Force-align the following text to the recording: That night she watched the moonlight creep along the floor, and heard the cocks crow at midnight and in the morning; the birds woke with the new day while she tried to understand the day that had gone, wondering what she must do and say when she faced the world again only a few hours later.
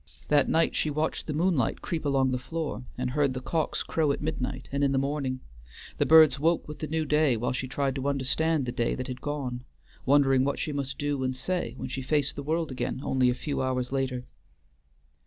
That 0.29 0.49
night 0.49 0.75
she 0.75 0.89
watched 0.89 1.27
the 1.27 1.33
moonlight 1.33 1.83
creep 1.83 2.05
along 2.05 2.31
the 2.31 2.39
floor, 2.39 2.85
and 2.97 3.11
heard 3.11 3.35
the 3.35 3.39
cocks 3.39 3.83
crow 3.83 4.11
at 4.11 4.19
midnight 4.19 4.67
and 4.71 4.83
in 4.83 4.93
the 4.93 4.97
morning; 4.97 5.41
the 5.99 6.07
birds 6.07 6.39
woke 6.39 6.67
with 6.67 6.79
the 6.79 6.87
new 6.87 7.05
day 7.05 7.37
while 7.37 7.51
she 7.51 7.67
tried 7.67 7.93
to 7.97 8.07
understand 8.07 8.65
the 8.65 8.71
day 8.71 8.95
that 8.95 9.05
had 9.07 9.21
gone, 9.21 9.63
wondering 10.07 10.43
what 10.43 10.57
she 10.57 10.71
must 10.71 10.97
do 10.97 11.21
and 11.23 11.35
say 11.35 11.75
when 11.77 11.87
she 11.87 12.01
faced 12.01 12.35
the 12.35 12.41
world 12.41 12.71
again 12.71 12.99
only 13.03 13.29
a 13.29 13.35
few 13.35 13.61
hours 13.61 13.91
later. 13.91 14.25